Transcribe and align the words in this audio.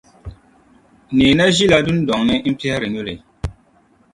Neena 1.15 1.45
ʒila 1.55 1.77
dundɔŋ 1.85 2.21
ni 2.27 2.35
n-piɛhiri 2.51 2.87
nyuli 2.93 3.15